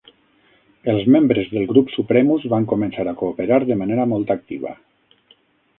Els 0.93 1.03
membres 1.15 1.51
del 1.51 1.67
grup 1.73 1.93
"Supremus" 1.97 2.49
van 2.55 2.67
començar 2.73 3.07
a 3.13 3.17
cooperar 3.23 3.61
de 3.69 3.79
manera 3.85 4.11
molt 4.17 4.37
activa. 4.41 4.75